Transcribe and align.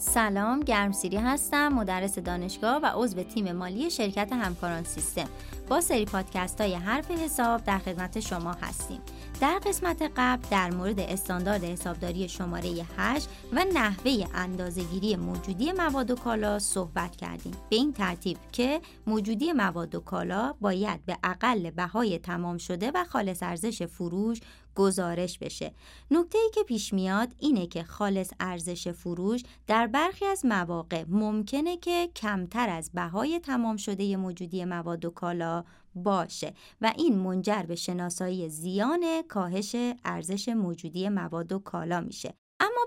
سلام 0.00 0.60
گرمسیری 0.60 1.16
هستم 1.16 1.68
مدرس 1.68 2.18
دانشگاه 2.18 2.80
و 2.82 2.90
عضو 2.94 3.22
تیم 3.22 3.52
مالی 3.52 3.90
شرکت 3.90 4.32
همکاران 4.32 4.84
سیستم. 4.84 5.28
با 5.68 5.80
سری 5.80 6.04
پادکست 6.04 6.60
های 6.60 6.74
حرف 6.74 7.10
حساب 7.10 7.64
در 7.64 7.78
خدمت 7.78 8.20
شما 8.20 8.52
هستیم. 8.52 9.00
در 9.40 9.60
قسمت 9.66 10.12
قبل 10.16 10.48
در 10.50 10.70
مورد 10.70 11.00
استاندارد 11.00 11.64
حسابداری 11.64 12.28
شماره 12.28 12.86
8 12.96 13.28
و 13.52 13.64
نحوه 13.74 14.24
اندازهگیری 14.34 15.16
موجودی 15.16 15.72
مواد 15.72 16.10
و 16.10 16.14
کالا 16.14 16.58
صحبت 16.58 17.16
کردیم. 17.16 17.52
به 17.70 17.76
این 17.76 17.92
ترتیب 17.92 18.38
که 18.52 18.80
موجودی 19.06 19.52
مواد 19.52 19.94
و 19.94 20.00
کالا 20.00 20.54
باید 20.60 21.04
به 21.06 21.18
اقل 21.24 21.70
بهای 21.70 22.18
تمام 22.18 22.58
شده 22.58 22.90
و 22.94 23.04
خالص 23.04 23.42
ارزش 23.42 23.82
فروش 23.82 24.40
گزارش 24.78 25.38
بشه. 25.38 25.72
نکته 26.10 26.38
ای 26.38 26.50
که 26.54 26.62
پیش 26.62 26.92
میاد 26.92 27.34
اینه 27.38 27.66
که 27.66 27.82
خالص 27.82 28.30
ارزش 28.40 28.88
فروش 28.88 29.42
در 29.66 29.86
برخی 29.86 30.24
از 30.24 30.44
مواقع 30.44 31.04
ممکنه 31.08 31.76
که 31.76 32.10
کمتر 32.16 32.68
از 32.68 32.90
بهای 32.94 33.40
تمام 33.40 33.76
شده 33.76 34.16
موجودی 34.16 34.64
مواد 34.64 35.04
و 35.04 35.10
کالا 35.10 35.64
باشه 35.94 36.54
و 36.80 36.92
این 36.96 37.18
منجر 37.18 37.62
به 37.62 37.74
شناسایی 37.74 38.48
زیان 38.48 39.22
کاهش 39.28 39.76
ارزش 40.04 40.48
موجودی 40.48 41.08
مواد 41.08 41.52
و 41.52 41.58
کالا 41.58 42.00
میشه. 42.00 42.34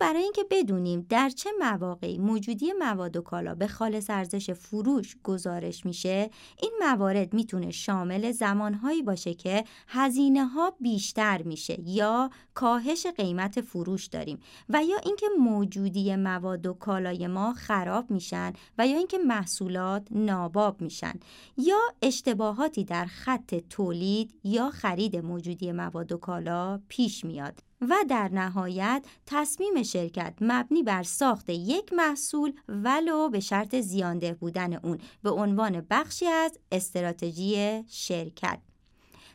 برای 0.00 0.22
اینکه 0.22 0.44
بدونیم 0.50 1.06
در 1.08 1.28
چه 1.28 1.50
مواقعی 1.58 2.18
موجودی 2.18 2.72
مواد 2.72 3.16
و 3.16 3.22
کالا 3.22 3.54
به 3.54 3.66
خالص 3.66 4.10
ارزش 4.10 4.50
فروش 4.50 5.16
گزارش 5.24 5.86
میشه 5.86 6.30
این 6.62 6.72
موارد 6.80 7.34
می‌تونه 7.34 7.70
شامل 7.70 8.32
زمانهایی 8.32 9.02
باشه 9.02 9.34
که 9.34 9.64
هزینه 9.88 10.44
ها 10.44 10.76
بیشتر 10.80 11.42
میشه 11.42 11.80
یا 11.80 12.30
کاهش 12.54 13.06
قیمت 13.06 13.60
فروش 13.60 14.06
داریم 14.06 14.38
و 14.68 14.84
یا 14.84 14.96
اینکه 15.04 15.26
موجودی 15.40 16.16
مواد 16.16 16.66
و 16.66 16.72
کالای 16.72 17.26
ما 17.26 17.52
خراب 17.52 18.10
میشن 18.10 18.52
و 18.78 18.86
یا 18.86 18.96
اینکه 18.96 19.18
محصولات 19.18 20.08
ناباب 20.10 20.80
میشن 20.80 21.14
یا 21.56 21.78
اشتباهاتی 22.02 22.84
در 22.84 23.04
خط 23.04 23.54
تولید 23.54 24.34
یا 24.44 24.70
خرید 24.70 25.16
موجودی 25.16 25.72
مواد 25.72 26.12
و 26.12 26.16
کالا 26.16 26.80
پیش 26.88 27.24
میاد. 27.24 27.67
و 27.80 27.94
در 28.08 28.28
نهایت 28.28 29.04
تصمیم 29.26 29.82
شرکت 29.82 30.34
مبنی 30.40 30.82
بر 30.82 31.02
ساخت 31.02 31.50
یک 31.50 31.92
محصول 31.92 32.52
ولو 32.68 33.28
به 33.28 33.40
شرط 33.40 33.76
زیانده 33.76 34.34
بودن 34.34 34.72
اون 34.72 34.98
به 35.22 35.30
عنوان 35.30 35.86
بخشی 35.90 36.26
از 36.26 36.58
استراتژی 36.72 37.84
شرکت. 37.88 38.58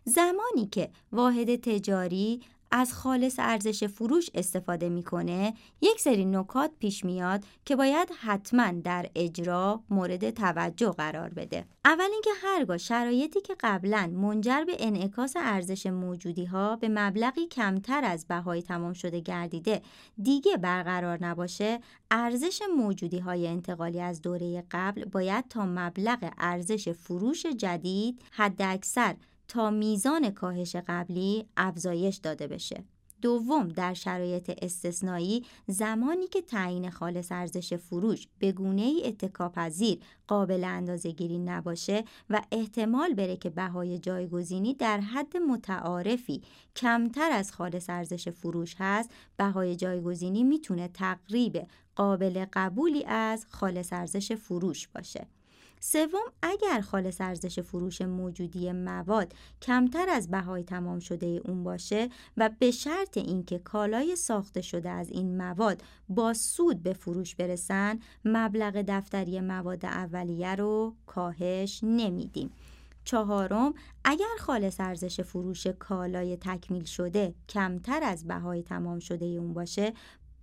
زمانی 0.05 0.67
که 0.71 0.89
واحد 1.11 1.55
تجاری 1.55 2.41
از 2.76 2.94
خالص 2.94 3.36
ارزش 3.40 3.84
فروش 3.84 4.30
استفاده 4.34 4.90
می‌کنه 4.90 5.54
یک 5.82 6.00
سری 6.00 6.26
نکات 6.26 6.72
پیش 6.80 7.06
میاد 7.06 7.44
که 7.66 7.76
باید 7.76 8.10
حتما 8.22 8.72
در 8.84 9.10
اجرا 9.16 9.84
مورد 9.90 10.30
توجه 10.30 10.90
قرار 10.90 11.30
بده. 11.30 11.66
اول 11.86 12.10
اینکه 12.12 12.30
هرگاه 12.44 12.78
شرایطی 12.78 13.42
که 13.42 13.56
قبلا 13.60 14.12
منجر 14.14 14.64
به 14.64 14.76
انعکاس 14.80 15.34
ارزش 15.36 15.86
موجودی 15.86 16.46
ها 16.46 16.76
به 16.76 16.90
مبلغی 16.90 17.48
کمتر 17.48 18.04
از 18.04 18.28
بهای 18.28 18.62
تمام 18.62 18.94
شده 18.94 19.20
گردیده 19.20 19.82
دیگه 20.24 20.58
برقرار 20.58 21.26
نباشه 21.26 21.80
ارزش 22.12 22.62
موجودی 22.78 23.20
های 23.20 23.48
انتقالی 23.48 24.02
از 24.02 24.22
دوره 24.22 24.64
قبل 24.72 25.06
باید 25.06 25.48
تا 25.48 25.66
مبلغ 25.66 26.34
ارزش 26.38 26.90
فروش 26.90 27.46
جدید 27.46 28.22
حداکثر 28.32 29.16
تا 29.54 29.70
میزان 29.70 30.30
کاهش 30.30 30.76
قبلی 30.76 31.46
افزایش 31.58 32.16
داده 32.16 32.48
بشه. 32.48 32.84
دوم 33.22 33.68
در 33.68 33.94
شرایط 33.94 34.52
استثنایی 34.62 35.45
زمانی 35.68 36.28
که 36.28 36.42
تعیین 36.42 36.90
خالص 36.90 37.32
ارزش 37.32 37.73
فروش 37.73 38.28
به 38.40 38.52
گونه 38.52 38.82
ای 38.82 39.08
اتکاپذیر 39.08 40.00
قابل 40.27 40.64
اندازه 40.64 41.11
گیری 41.11 41.38
نباشه 41.38 42.04
و 42.30 42.42
احتمال 42.52 43.14
بره 43.14 43.38
که 43.38 43.50
بهای 43.50 44.00
جایگزینی 44.00 44.73
در 44.73 45.00
حد 45.00 45.38
متعارفی 45.38 46.42
کمتر 46.76 47.32
از 47.32 47.52
خالص 47.52 47.89
ارزش 47.89 48.30
فروش 48.30 48.76
هست 48.80 49.10
بهای 49.38 49.76
جایگزینی 49.76 50.44
می‌تونه 50.44 50.88
تقریب 50.88 51.67
قابل 51.95 52.45
قبولی 52.54 53.04
از 53.06 53.45
خالص 53.50 53.94
ارزش 53.94 54.32
فروش 54.32 54.88
باشه 54.88 55.27
سوم 55.86 56.32
اگر 56.42 56.82
خالص 56.82 57.21
ارزش 57.21 57.60
فروش 57.60 58.02
موجودی 58.02 58.71
مواد 58.71 59.33
کمتر 59.61 60.10
از 60.10 60.32
بهای 60.32 60.64
تمام 60.64 60.99
شده 60.99 61.42
اون 61.45 61.64
باشه 61.64 62.10
و 62.38 62.49
به 62.60 62.71
شرط 62.71 63.17
اینکه 63.17 63.60
کالای 63.60 64.16
ساخته 64.16 64.61
شده 64.61 64.89
از 64.89 65.10
این 65.10 65.38
مواد 65.38 65.82
با 66.10 66.33
سود 66.33 66.83
به 66.83 66.94
فروش 66.94 67.36
برسن 67.36 67.99
مبلغ 68.26 68.83
دفتری 68.88 69.42
مواد 69.42 69.86
اولیه 69.86 70.55
رو 70.55 70.95
کاهش 71.05 71.80
نمیدیم. 71.83 72.52
چهارم 73.04 73.73
اگر 74.05 74.36
خالص 74.39 74.80
ارزش 74.80 75.21
فروش 75.21 75.67
کالای 75.67 76.38
تکمیل 76.38 76.83
شده 76.83 77.36
کمتر 77.50 78.04
از 78.04 78.27
بهای 78.27 78.64
تمام 78.64 79.00
شده 79.00 79.26
اون 79.26 79.54
باشه 79.54 79.94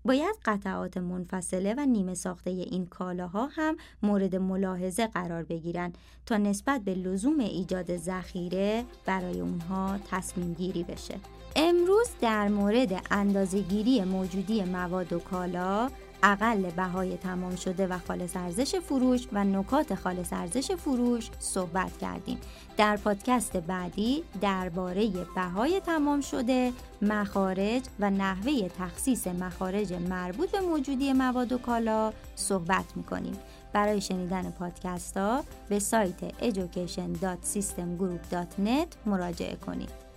باید 0.04 0.36
قطعات 0.44 0.96
منفصله 0.96 1.74
و 1.78 1.86
نیمه 1.86 2.14
ساخته 2.14 2.50
این 2.50 2.86
کالاها 2.86 3.46
هم 3.46 3.76
مورد 4.02 4.36
ملاحظه 4.36 5.06
قرار 5.06 5.42
بگیرند 5.42 5.98
تا 6.26 6.36
نسبت 6.36 6.80
به 6.80 6.94
لزوم 6.94 7.38
ایجاد 7.38 7.96
ذخیره 7.96 8.84
برای 9.06 9.40
اونها 9.40 9.98
تصمیم 10.10 10.54
گیری 10.54 10.82
بشه. 10.82 11.14
امروز 11.56 12.08
در 12.20 12.48
مورد 12.48 13.02
اندازهگیری 13.10 14.04
موجودی 14.04 14.64
مواد 14.64 15.12
و 15.12 15.18
کالا 15.18 15.90
اقل 16.22 16.70
بهای 16.70 17.16
تمام 17.16 17.56
شده 17.56 17.86
و 17.86 17.98
خالص 17.98 18.36
ارزش 18.36 18.74
فروش 18.74 19.26
و 19.32 19.44
نکات 19.44 19.94
خالص 19.94 20.32
ارزش 20.32 20.72
فروش 20.72 21.30
صحبت 21.38 21.98
کردیم. 21.98 22.38
در 22.76 22.96
پادکست 22.96 23.56
بعدی 23.56 24.24
درباره 24.40 25.10
بهای 25.36 25.80
تمام 25.80 26.20
شده 26.20 26.72
مخارج 27.02 27.82
و 28.00 28.10
نحوه 28.10 28.68
تخصیص 28.68 29.26
مخارج 29.26 29.92
مربوط 29.92 30.50
به 30.50 30.60
موجودی 30.60 31.12
مواد 31.12 31.52
و 31.52 31.58
کالا 31.58 32.12
صحبت 32.34 32.96
می‌کنیم. 32.96 33.38
برای 33.72 34.00
شنیدن 34.00 34.50
پادکست 34.50 35.16
ها 35.16 35.44
به 35.68 35.78
سایت 35.78 36.40
education.systemgroup.net 36.40 38.96
مراجعه 39.06 39.56
کنید. 39.56 40.09